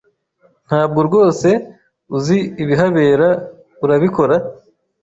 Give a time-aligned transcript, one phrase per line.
[0.67, 1.49] Ntabwo rwose
[2.15, 3.29] uzi ibihabera,
[3.83, 4.35] urabikora?